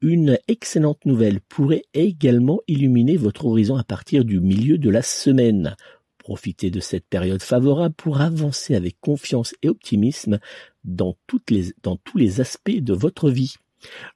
Une 0.00 0.38
excellente 0.48 1.04
nouvelle 1.04 1.40
pourrait 1.40 1.84
également 1.94 2.60
illuminer 2.68 3.16
votre 3.16 3.46
horizon 3.46 3.76
à 3.76 3.84
partir 3.84 4.24
du 4.24 4.40
milieu 4.40 4.78
de 4.78 4.90
la 4.90 5.02
semaine. 5.02 5.74
Profitez 6.18 6.70
de 6.70 6.80
cette 6.80 7.06
période 7.06 7.42
favorable 7.42 7.94
pour 7.96 8.20
avancer 8.20 8.76
avec 8.76 9.00
confiance 9.00 9.54
et 9.62 9.68
optimisme 9.68 10.38
dans, 10.84 11.16
dans 11.82 11.96
tous 11.96 12.18
les 12.18 12.40
aspects 12.40 12.70
de 12.70 12.92
votre 12.92 13.30
vie. 13.30 13.56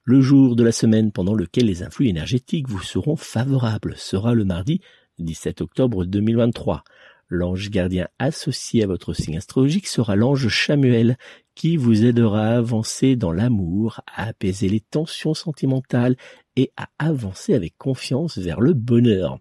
Le 0.03 0.21
jour 0.21 0.55
de 0.55 0.63
la 0.63 0.71
semaine 0.71 1.11
pendant 1.11 1.33
lequel 1.33 1.65
les 1.65 1.83
influx 1.83 2.07
énergétiques 2.07 2.69
vous 2.69 2.81
seront 2.81 3.17
favorables 3.17 3.95
sera 3.97 4.33
le 4.33 4.45
mardi 4.45 4.79
17 5.19 5.61
octobre 5.61 6.05
2023. 6.05 6.83
L'ange 7.29 7.69
gardien 7.69 8.07
associé 8.19 8.83
à 8.83 8.87
votre 8.87 9.13
signe 9.13 9.37
astrologique 9.37 9.87
sera 9.87 10.15
l'ange 10.15 10.47
Chamuel 10.47 11.17
qui 11.55 11.75
vous 11.75 12.05
aidera 12.05 12.47
à 12.47 12.57
avancer 12.57 13.15
dans 13.15 13.31
l'amour, 13.31 13.99
à 14.07 14.27
apaiser 14.27 14.69
les 14.69 14.79
tensions 14.79 15.33
sentimentales 15.33 16.15
et 16.55 16.71
à 16.77 16.87
avancer 16.99 17.53
avec 17.53 17.77
confiance 17.77 18.37
vers 18.37 18.61
le 18.61 18.73
bonheur. 18.73 19.39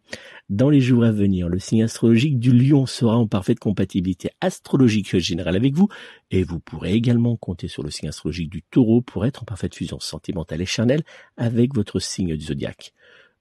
Dans 0.49 0.69
les 0.69 0.81
jours 0.81 1.05
à 1.05 1.13
venir, 1.13 1.49
le 1.49 1.59
signe 1.59 1.85
astrologique 1.85 2.41
du 2.41 2.53
lion 2.53 2.87
sera 2.87 3.17
en 3.17 3.29
parfaite 3.29 3.61
compatibilité 3.61 4.31
astrologique 4.41 5.19
générale 5.19 5.57
avec 5.57 5.75
vous 5.75 5.89
et 6.31 6.43
vous 6.43 6.59
pourrez 6.59 6.95
également 6.95 7.37
compter 7.37 7.69
sur 7.69 7.83
le 7.83 7.91
signe 7.91 8.09
astrologique 8.09 8.51
du 8.51 8.63
taureau 8.63 9.01
pour 9.01 9.27
être 9.27 9.43
en 9.43 9.47
parfaite 9.47 9.75
fusion 9.75 10.01
sentimentale 10.01 10.63
et 10.63 10.67
charnelle 10.67 11.05
avec 11.37 11.75
votre 11.75 12.01
signe 12.01 12.37
du 12.37 12.47
zodiaque. 12.47 12.95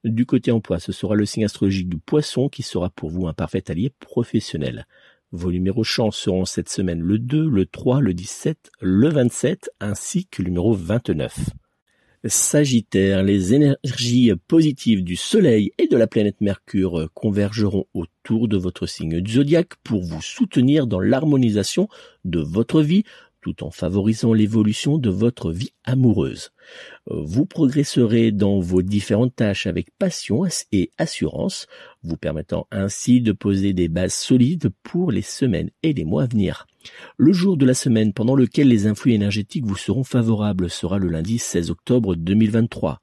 Du 0.06 0.24
côté 0.24 0.52
emploi, 0.52 0.78
ce 0.78 0.92
sera 0.92 1.16
le 1.16 1.26
signe 1.26 1.44
astrologique 1.44 1.88
du 1.88 1.98
poisson 1.98 2.48
qui 2.48 2.62
sera 2.62 2.90
pour 2.90 3.10
vous 3.10 3.26
un 3.26 3.32
parfait 3.32 3.68
allié 3.72 3.90
professionnel. 3.90 4.86
Vos 5.32 5.50
numéros 5.50 5.82
chance 5.82 6.16
seront 6.16 6.44
cette 6.44 6.68
semaine 6.68 7.00
le 7.00 7.18
2, 7.18 7.48
le 7.48 7.66
3, 7.66 8.00
le 8.00 8.14
17, 8.14 8.70
le 8.80 9.08
27 9.08 9.68
ainsi 9.80 10.26
que 10.26 10.42
le 10.42 10.50
numéro 10.50 10.74
29. 10.74 11.50
Sagittaire, 12.24 13.24
les 13.24 13.52
énergies 13.52 14.32
positives 14.46 15.02
du 15.02 15.16
Soleil 15.16 15.72
et 15.76 15.88
de 15.88 15.96
la 15.96 16.06
planète 16.06 16.40
Mercure 16.40 17.08
convergeront 17.14 17.86
autour 17.92 18.46
de 18.46 18.56
votre 18.56 18.86
signe 18.86 19.26
zodiaque 19.26 19.74
pour 19.82 20.04
vous 20.04 20.22
soutenir 20.22 20.86
dans 20.86 21.00
l'harmonisation 21.00 21.88
de 22.24 22.38
votre 22.38 22.80
vie 22.80 23.02
tout 23.46 23.62
en 23.62 23.70
favorisant 23.70 24.32
l'évolution 24.32 24.98
de 24.98 25.08
votre 25.08 25.52
vie 25.52 25.70
amoureuse. 25.84 26.50
Vous 27.08 27.46
progresserez 27.46 28.32
dans 28.32 28.58
vos 28.58 28.82
différentes 28.82 29.36
tâches 29.36 29.68
avec 29.68 29.96
passion 30.00 30.46
et 30.72 30.90
assurance, 30.98 31.68
vous 32.02 32.16
permettant 32.16 32.66
ainsi 32.72 33.20
de 33.20 33.30
poser 33.30 33.72
des 33.72 33.86
bases 33.86 34.14
solides 34.14 34.70
pour 34.82 35.12
les 35.12 35.22
semaines 35.22 35.70
et 35.84 35.92
les 35.92 36.04
mois 36.04 36.24
à 36.24 36.26
venir. 36.26 36.66
Le 37.18 37.32
jour 37.32 37.56
de 37.56 37.64
la 37.64 37.74
semaine 37.74 38.12
pendant 38.12 38.34
lequel 38.34 38.66
les 38.66 38.88
influx 38.88 39.12
énergétiques 39.12 39.64
vous 39.64 39.76
seront 39.76 40.02
favorables 40.02 40.68
sera 40.68 40.98
le 40.98 41.06
lundi 41.06 41.38
16 41.38 41.70
octobre 41.70 42.16
2023. 42.16 43.00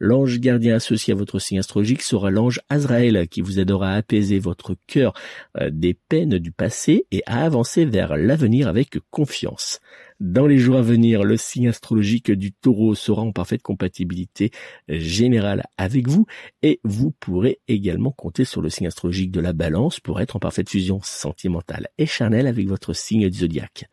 L'ange 0.00 0.40
gardien 0.40 0.74
associé 0.74 1.12
à 1.12 1.16
votre 1.16 1.38
signe 1.38 1.58
astrologique 1.58 2.02
sera 2.02 2.30
l'ange 2.30 2.60
Azraël 2.68 3.28
qui 3.28 3.40
vous 3.40 3.60
aidera 3.60 3.92
à 3.92 3.96
apaiser 3.96 4.38
votre 4.38 4.76
cœur 4.86 5.14
euh, 5.58 5.70
des 5.72 5.94
peines 5.94 6.38
du 6.38 6.52
passé 6.52 7.06
et 7.10 7.22
à 7.26 7.44
avancer 7.44 7.84
vers 7.84 8.16
l'avenir 8.16 8.68
avec 8.68 8.98
confiance. 9.10 9.80
Dans 10.20 10.46
les 10.46 10.58
jours 10.58 10.76
à 10.76 10.82
venir, 10.82 11.24
le 11.24 11.36
signe 11.36 11.68
astrologique 11.68 12.30
du 12.30 12.52
taureau 12.52 12.94
sera 12.94 13.22
en 13.22 13.32
parfaite 13.32 13.62
compatibilité 13.62 14.50
générale 14.88 15.64
avec 15.76 16.08
vous 16.08 16.26
et 16.62 16.80
vous 16.84 17.10
pourrez 17.10 17.60
également 17.68 18.12
compter 18.12 18.44
sur 18.44 18.62
le 18.62 18.70
signe 18.70 18.86
astrologique 18.86 19.32
de 19.32 19.40
la 19.40 19.52
balance 19.52 20.00
pour 20.00 20.20
être 20.20 20.36
en 20.36 20.38
parfaite 20.38 20.70
fusion 20.70 21.00
sentimentale 21.02 21.88
et 21.98 22.06
charnelle 22.06 22.46
avec 22.46 22.68
votre 22.68 22.92
signe 22.92 23.28
du 23.28 23.38
zodiaque. 23.38 23.86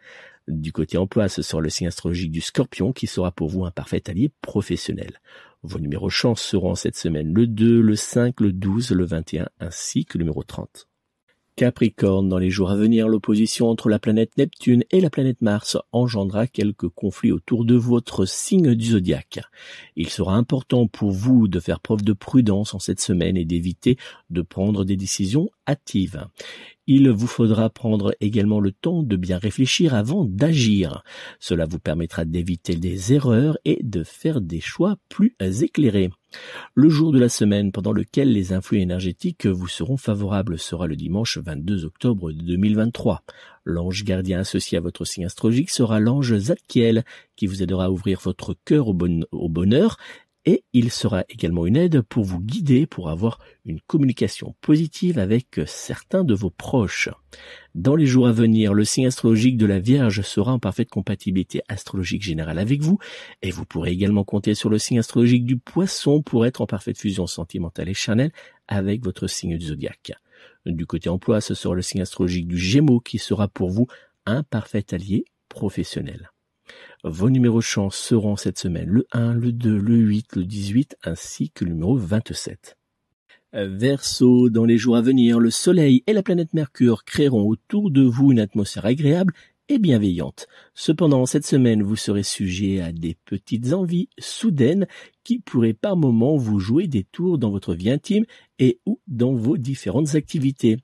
Du 0.47 0.71
côté 0.71 0.97
emploi, 0.97 1.29
ce 1.29 1.41
sera 1.41 1.61
le 1.61 1.69
signe 1.69 1.87
astrologique 1.87 2.31
du 2.31 2.41
scorpion 2.41 2.93
qui 2.93 3.07
sera 3.07 3.31
pour 3.31 3.49
vous 3.49 3.65
un 3.65 3.71
parfait 3.71 4.03
allié 4.09 4.31
professionnel. 4.41 5.19
Vos 5.63 5.79
numéros 5.79 6.09
chance 6.09 6.41
seront 6.41 6.75
cette 6.75 6.95
semaine 6.95 7.33
le 7.33 7.47
2, 7.47 7.81
le 7.81 7.95
5, 7.95 8.39
le 8.41 8.51
12, 8.51 8.91
le 8.91 9.05
21 9.05 9.49
ainsi 9.59 10.05
que 10.05 10.17
le 10.17 10.23
numéro 10.23 10.43
30. 10.43 10.87
Capricorne, 11.55 12.29
dans 12.29 12.37
les 12.37 12.49
jours 12.49 12.71
à 12.71 12.75
venir, 12.75 13.07
l'opposition 13.07 13.69
entre 13.69 13.89
la 13.89 13.99
planète 13.99 14.37
Neptune 14.37 14.83
et 14.89 15.01
la 15.01 15.09
planète 15.09 15.41
Mars 15.41 15.77
engendra 15.91 16.47
quelques 16.47 16.87
conflits 16.89 17.31
autour 17.31 17.65
de 17.65 17.75
votre 17.75 18.25
signe 18.25 18.73
du 18.73 18.91
zodiaque. 18.91 19.41
Il 19.95 20.09
sera 20.09 20.35
important 20.35 20.87
pour 20.87 21.11
vous 21.11 21.47
de 21.47 21.59
faire 21.59 21.79
preuve 21.79 22.03
de 22.03 22.13
prudence 22.13 22.73
en 22.73 22.79
cette 22.79 23.01
semaine 23.01 23.37
et 23.37 23.45
d'éviter 23.45 23.97
de 24.29 24.41
prendre 24.41 24.85
des 24.85 24.95
décisions 24.95 25.49
hâtives. 25.67 26.25
Il 26.87 27.09
vous 27.09 27.27
faudra 27.27 27.69
prendre 27.69 28.15
également 28.21 28.59
le 28.59 28.71
temps 28.71 29.03
de 29.03 29.15
bien 29.15 29.37
réfléchir 29.37 29.93
avant 29.93 30.25
d'agir. 30.25 31.03
Cela 31.39 31.65
vous 31.65 31.79
permettra 31.79 32.25
d'éviter 32.25 32.75
des 32.75 33.13
erreurs 33.13 33.57
et 33.65 33.79
de 33.83 34.03
faire 34.03 34.41
des 34.41 34.61
choix 34.61 34.97
plus 35.09 35.35
éclairés. 35.39 36.09
Le 36.75 36.89
jour 36.89 37.11
de 37.11 37.19
la 37.19 37.29
semaine 37.29 37.71
pendant 37.71 37.91
lequel 37.91 38.31
les 38.31 38.53
influx 38.53 38.79
énergétiques 38.79 39.45
vous 39.45 39.67
seront 39.67 39.97
favorables 39.97 40.57
sera 40.57 40.87
le 40.87 40.95
dimanche 40.95 41.37
22 41.37 41.85
octobre 41.85 42.31
2023. 42.31 43.23
L'ange 43.65 44.03
gardien 44.03 44.39
associé 44.39 44.77
à 44.77 44.81
votre 44.81 45.05
signe 45.05 45.25
astrologique 45.25 45.69
sera 45.69 45.99
l'ange 45.99 46.35
Zadkiel 46.37 47.03
qui 47.35 47.47
vous 47.47 47.61
aidera 47.61 47.85
à 47.85 47.89
ouvrir 47.89 48.19
votre 48.23 48.55
cœur 48.65 48.87
au, 48.87 48.97
au 49.31 49.49
bonheur 49.49 49.97
et 50.45 50.63
il 50.73 50.91
sera 50.91 51.23
également 51.29 51.65
une 51.65 51.77
aide 51.77 52.01
pour 52.01 52.23
vous 52.23 52.39
guider 52.39 52.87
pour 52.87 53.09
avoir 53.09 53.39
une 53.65 53.79
communication 53.81 54.55
positive 54.61 55.19
avec 55.19 55.61
certains 55.67 56.23
de 56.23 56.33
vos 56.33 56.49
proches. 56.49 57.09
Dans 57.75 57.95
les 57.95 58.07
jours 58.07 58.27
à 58.27 58.31
venir, 58.31 58.73
le 58.73 58.83
signe 58.83 59.07
astrologique 59.07 59.57
de 59.57 59.65
la 59.65 59.79
Vierge 59.79 60.21
sera 60.21 60.53
en 60.53 60.59
parfaite 60.59 60.89
compatibilité 60.89 61.61
astrologique 61.67 62.23
générale 62.23 62.57
avec 62.57 62.81
vous 62.81 62.97
et 63.41 63.51
vous 63.51 63.65
pourrez 63.65 63.91
également 63.91 64.23
compter 64.23 64.55
sur 64.55 64.69
le 64.69 64.79
signe 64.79 64.99
astrologique 64.99 65.45
du 65.45 65.57
Poisson 65.57 66.21
pour 66.21 66.45
être 66.45 66.61
en 66.61 66.65
parfaite 66.65 66.97
fusion 66.97 67.27
sentimentale 67.27 67.89
et 67.89 67.93
charnelle 67.93 68.31
avec 68.67 69.03
votre 69.03 69.27
signe 69.27 69.57
du 69.57 69.67
zodiaque. 69.67 70.13
Du 70.65 70.85
côté 70.85 71.09
emploi, 71.09 71.39
ce 71.39 71.53
sera 71.53 71.75
le 71.75 71.81
signe 71.81 72.01
astrologique 72.01 72.47
du 72.47 72.57
Gémeaux 72.57 72.99
qui 72.99 73.19
sera 73.19 73.47
pour 73.47 73.69
vous 73.69 73.87
un 74.25 74.43
parfait 74.43 74.85
allié 74.91 75.25
professionnel. 75.49 76.30
Vos 77.03 77.31
numéros 77.31 77.61
chance 77.61 77.95
seront 77.95 78.35
cette 78.35 78.59
semaine 78.59 78.87
le 78.87 79.07
1, 79.11 79.33
le 79.33 79.51
2, 79.51 79.75
le 79.75 79.95
8, 79.95 80.35
le 80.35 80.45
18 80.45 80.97
ainsi 81.03 81.49
que 81.49 81.65
le 81.65 81.71
numéro 81.71 81.97
27. 81.97 82.77
Verseau, 83.53 84.49
dans 84.49 84.65
les 84.65 84.77
jours 84.77 84.95
à 84.95 85.01
venir, 85.01 85.39
le 85.39 85.49
Soleil 85.49 86.03
et 86.05 86.13
la 86.13 86.21
planète 86.21 86.53
Mercure 86.53 87.03
créeront 87.03 87.47
autour 87.47 87.89
de 87.89 88.03
vous 88.03 88.31
une 88.31 88.39
atmosphère 88.39 88.85
agréable 88.85 89.33
et 89.67 89.79
bienveillante. 89.79 90.47
Cependant, 90.75 91.25
cette 91.25 91.45
semaine, 91.45 91.81
vous 91.81 91.95
serez 91.95 92.23
sujet 92.23 92.81
à 92.81 92.91
des 92.91 93.17
petites 93.25 93.73
envies 93.73 94.09
soudaines 94.19 94.85
qui 95.23 95.39
pourraient 95.39 95.73
par 95.73 95.97
moments 95.97 96.37
vous 96.37 96.59
jouer 96.59 96.87
des 96.87 97.03
tours 97.03 97.39
dans 97.39 97.49
votre 97.49 97.73
vie 97.73 97.89
intime 97.89 98.25
et 98.59 98.79
ou 98.85 98.99
dans 99.07 99.33
vos 99.33 99.57
différentes 99.57 100.13
activités. 100.13 100.77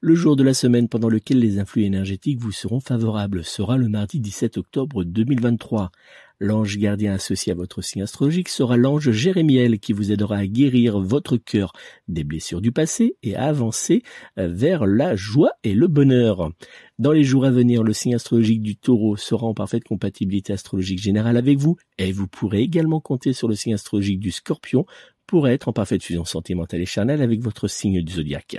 Le 0.00 0.14
jour 0.14 0.36
de 0.36 0.42
la 0.42 0.54
semaine 0.54 0.88
pendant 0.88 1.08
lequel 1.08 1.38
les 1.38 1.58
influx 1.58 1.84
énergétiques 1.84 2.40
vous 2.40 2.52
seront 2.52 2.80
favorables 2.80 3.44
sera 3.44 3.76
le 3.76 3.88
mardi 3.88 4.20
17 4.20 4.58
octobre 4.58 5.04
2023. 5.04 5.90
L'ange 6.38 6.76
gardien 6.76 7.14
associé 7.14 7.52
à 7.52 7.54
votre 7.54 7.80
signe 7.80 8.02
astrologique 8.02 8.50
sera 8.50 8.76
l'ange 8.76 9.10
Jérémiel 9.10 9.78
qui 9.78 9.94
vous 9.94 10.12
aidera 10.12 10.36
à 10.36 10.46
guérir 10.46 11.00
votre 11.00 11.38
cœur 11.38 11.72
des 12.08 12.24
blessures 12.24 12.60
du 12.60 12.72
passé 12.72 13.16
et 13.22 13.36
à 13.36 13.44
avancer 13.44 14.02
vers 14.36 14.84
la 14.84 15.16
joie 15.16 15.52
et 15.64 15.72
le 15.72 15.88
bonheur. 15.88 16.50
Dans 16.98 17.12
les 17.12 17.24
jours 17.24 17.46
à 17.46 17.50
venir, 17.50 17.82
le 17.82 17.94
signe 17.94 18.14
astrologique 18.14 18.60
du 18.60 18.76
taureau 18.76 19.16
sera 19.16 19.46
en 19.46 19.54
parfaite 19.54 19.84
compatibilité 19.84 20.52
astrologique 20.52 21.00
générale 21.00 21.38
avec 21.38 21.58
vous 21.58 21.76
et 21.96 22.12
vous 22.12 22.28
pourrez 22.28 22.60
également 22.60 23.00
compter 23.00 23.32
sur 23.32 23.48
le 23.48 23.54
signe 23.54 23.74
astrologique 23.74 24.20
du 24.20 24.30
scorpion 24.30 24.84
pour 25.26 25.48
être 25.48 25.68
en 25.68 25.72
parfaite 25.72 26.02
fusion 26.02 26.26
sentimentale 26.26 26.82
et 26.82 26.86
charnelle 26.86 27.22
avec 27.22 27.40
votre 27.40 27.66
signe 27.66 28.02
du 28.02 28.12
zodiaque. 28.12 28.58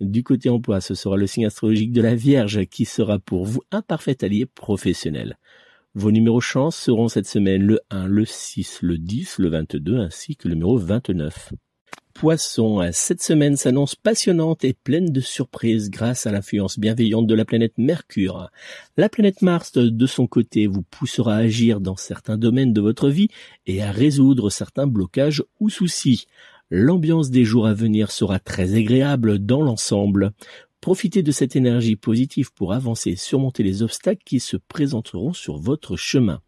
Du 0.00 0.22
côté 0.22 0.48
emploi, 0.48 0.80
ce 0.80 0.94
sera 0.94 1.16
le 1.16 1.26
signe 1.26 1.46
astrologique 1.46 1.92
de 1.92 2.00
la 2.00 2.14
Vierge 2.14 2.66
qui 2.66 2.84
sera 2.84 3.18
pour 3.18 3.44
vous 3.44 3.62
un 3.72 3.82
parfait 3.82 4.22
allié 4.24 4.46
professionnel. 4.46 5.38
Vos 5.94 6.12
numéros 6.12 6.40
chance 6.40 6.76
seront 6.76 7.08
cette 7.08 7.26
semaine 7.26 7.62
le 7.62 7.80
1, 7.90 8.06
le 8.06 8.24
6, 8.24 8.78
le 8.82 8.98
10, 8.98 9.38
le 9.38 9.48
22 9.48 9.98
ainsi 9.98 10.36
que 10.36 10.46
le 10.46 10.54
numéro 10.54 10.78
29. 10.78 11.52
Poisson, 12.14 12.88
cette 12.92 13.22
semaine 13.22 13.56
s'annonce 13.56 13.94
passionnante 13.94 14.64
et 14.64 14.72
pleine 14.72 15.10
de 15.12 15.20
surprises 15.20 15.88
grâce 15.88 16.26
à 16.26 16.32
l'influence 16.32 16.78
bienveillante 16.78 17.26
de 17.26 17.34
la 17.34 17.44
planète 17.44 17.78
Mercure. 17.78 18.50
La 18.96 19.08
planète 19.08 19.40
Mars, 19.42 19.72
de 19.72 20.06
son 20.06 20.26
côté, 20.26 20.66
vous 20.66 20.82
poussera 20.82 21.34
à 21.34 21.38
agir 21.38 21.80
dans 21.80 21.96
certains 21.96 22.36
domaines 22.36 22.72
de 22.72 22.80
votre 22.80 23.08
vie 23.08 23.28
et 23.66 23.82
à 23.82 23.92
résoudre 23.92 24.50
certains 24.50 24.86
blocages 24.86 25.44
ou 25.60 25.70
soucis. 25.70 26.26
L'ambiance 26.70 27.30
des 27.30 27.44
jours 27.44 27.66
à 27.66 27.72
venir 27.72 28.10
sera 28.10 28.38
très 28.38 28.74
agréable 28.74 29.38
dans 29.38 29.62
l'ensemble. 29.62 30.32
Profitez 30.82 31.22
de 31.22 31.32
cette 31.32 31.56
énergie 31.56 31.96
positive 31.96 32.52
pour 32.52 32.74
avancer 32.74 33.10
et 33.12 33.16
surmonter 33.16 33.62
les 33.62 33.82
obstacles 33.82 34.22
qui 34.22 34.38
se 34.38 34.58
présenteront 34.58 35.32
sur 35.32 35.56
votre 35.56 35.96
chemin. 35.96 36.42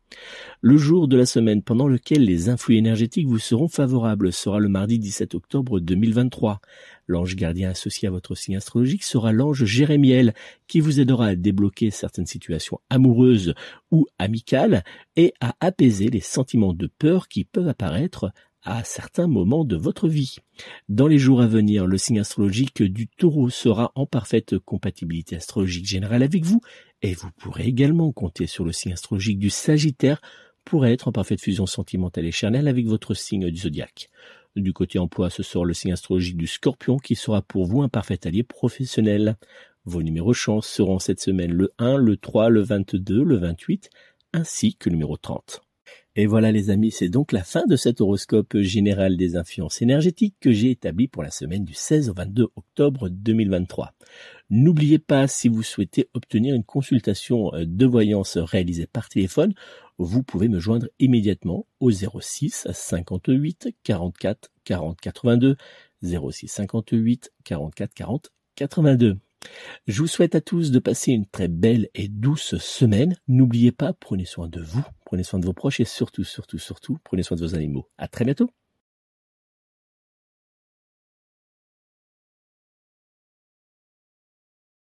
Le 0.60 0.76
jour 0.76 1.08
de 1.08 1.16
la 1.16 1.24
semaine 1.24 1.62
pendant 1.62 1.88
lequel 1.88 2.24
les 2.24 2.50
influx 2.50 2.76
énergétiques 2.76 3.28
vous 3.28 3.38
seront 3.38 3.68
favorables 3.68 4.32
sera 4.32 4.58
le 4.58 4.68
mardi 4.68 4.98
17 4.98 5.34
octobre 5.34 5.80
2023. 5.80 6.60
L'ange 7.06 7.34
gardien 7.34 7.70
associé 7.70 8.06
à 8.08 8.10
votre 8.10 8.34
signe 8.34 8.56
astrologique 8.56 9.04
sera 9.04 9.32
l'ange 9.32 9.64
Jérémiel 9.64 10.34
qui 10.68 10.80
vous 10.80 11.00
aidera 11.00 11.28
à 11.28 11.34
débloquer 11.34 11.90
certaines 11.90 12.26
situations 12.26 12.80
amoureuses 12.90 13.54
ou 13.90 14.06
amicales 14.18 14.84
et 15.16 15.32
à 15.40 15.54
apaiser 15.60 16.08
les 16.08 16.20
sentiments 16.20 16.74
de 16.74 16.88
peur 16.98 17.26
qui 17.26 17.44
peuvent 17.44 17.68
apparaître 17.68 18.32
à 18.62 18.84
certains 18.84 19.26
moments 19.26 19.64
de 19.64 19.76
votre 19.76 20.08
vie. 20.08 20.36
Dans 20.88 21.06
les 21.06 21.18
jours 21.18 21.40
à 21.40 21.46
venir, 21.46 21.86
le 21.86 21.98
signe 21.98 22.20
astrologique 22.20 22.82
du 22.82 23.06
taureau 23.06 23.50
sera 23.50 23.92
en 23.94 24.06
parfaite 24.06 24.58
compatibilité 24.58 25.36
astrologique 25.36 25.86
générale 25.86 26.22
avec 26.22 26.44
vous 26.44 26.60
et 27.02 27.14
vous 27.14 27.30
pourrez 27.38 27.64
également 27.64 28.12
compter 28.12 28.46
sur 28.46 28.64
le 28.64 28.72
signe 28.72 28.92
astrologique 28.92 29.38
du 29.38 29.50
sagittaire 29.50 30.20
pour 30.64 30.86
être 30.86 31.08
en 31.08 31.12
parfaite 31.12 31.40
fusion 31.40 31.66
sentimentale 31.66 32.26
et 32.26 32.32
charnelle 32.32 32.68
avec 32.68 32.86
votre 32.86 33.14
signe 33.14 33.50
du 33.50 33.60
zodiaque. 33.60 34.10
Du 34.56 34.72
côté 34.72 34.98
emploi, 34.98 35.30
ce 35.30 35.42
sera 35.42 35.64
le 35.64 35.74
signe 35.74 35.92
astrologique 35.92 36.36
du 36.36 36.46
scorpion 36.46 36.98
qui 36.98 37.14
sera 37.14 37.40
pour 37.40 37.66
vous 37.66 37.82
un 37.82 37.88
parfait 37.88 38.26
allié 38.26 38.42
professionnel. 38.42 39.36
Vos 39.84 40.02
numéros 40.02 40.34
chance 40.34 40.66
seront 40.66 40.98
cette 40.98 41.20
semaine 41.20 41.52
le 41.52 41.70
1, 41.78 41.96
le 41.96 42.16
3, 42.16 42.50
le 42.50 42.60
22, 42.60 43.22
le 43.22 43.36
28 43.36 43.90
ainsi 44.32 44.74
que 44.74 44.88
le 44.88 44.94
numéro 44.94 45.16
30. 45.16 45.62
Et 46.16 46.26
voilà 46.26 46.50
les 46.50 46.70
amis, 46.70 46.90
c'est 46.90 47.08
donc 47.08 47.30
la 47.30 47.44
fin 47.44 47.66
de 47.66 47.76
cet 47.76 48.00
horoscope 48.00 48.58
général 48.58 49.16
des 49.16 49.36
influences 49.36 49.80
énergétiques 49.80 50.34
que 50.40 50.50
j'ai 50.50 50.72
établi 50.72 51.06
pour 51.06 51.22
la 51.22 51.30
semaine 51.30 51.64
du 51.64 51.74
16 51.74 52.10
au 52.10 52.14
22 52.14 52.48
octobre 52.56 53.08
2023. 53.08 53.92
N'oubliez 54.50 54.98
pas, 54.98 55.28
si 55.28 55.48
vous 55.48 55.62
souhaitez 55.62 56.08
obtenir 56.12 56.56
une 56.56 56.64
consultation 56.64 57.54
euh, 57.54 57.64
de 57.64 57.86
voyance 57.86 58.36
réalisée 58.38 58.88
par 58.88 59.08
téléphone, 59.08 59.54
vous 59.98 60.24
pouvez 60.24 60.48
me 60.48 60.58
joindre 60.58 60.88
immédiatement 60.98 61.66
au 61.78 61.92
06 61.92 62.66
58 62.72 63.68
44 63.84 64.50
40 64.64 65.00
82 65.00 65.56
06 66.02 66.48
58 66.48 67.32
44 67.44 67.94
40 67.94 68.32
82. 68.56 69.18
Je 69.86 70.00
vous 70.00 70.06
souhaite 70.06 70.34
à 70.34 70.40
tous 70.40 70.70
de 70.70 70.78
passer 70.78 71.12
une 71.12 71.26
très 71.26 71.48
belle 71.48 71.88
et 71.94 72.08
douce 72.08 72.56
semaine. 72.58 73.16
N'oubliez 73.28 73.72
pas, 73.72 73.92
prenez 73.92 74.24
soin 74.24 74.48
de 74.48 74.60
vous, 74.60 74.84
prenez 75.10 75.24
soin 75.24 75.40
de 75.40 75.44
vos 75.46 75.52
proches 75.52 75.80
et 75.80 75.84
surtout, 75.84 76.22
surtout, 76.22 76.58
surtout, 76.58 76.98
prenez 77.02 77.24
soin 77.24 77.36
de 77.36 77.42
vos 77.42 77.56
animaux. 77.56 77.88
À 77.98 78.06
très 78.06 78.24
bientôt. 78.24 78.48